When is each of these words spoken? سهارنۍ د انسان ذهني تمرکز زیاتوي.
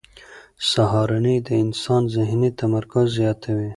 سهارنۍ 0.71 1.37
د 1.47 1.49
انسان 1.63 2.01
ذهني 2.15 2.49
تمرکز 2.59 3.05
زیاتوي. 3.19 3.69